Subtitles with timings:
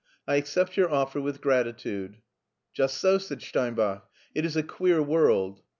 [0.27, 4.01] I accept your offer with gratitude." *' Just so," said Steinbach."
[4.33, 5.61] It is a queer world.'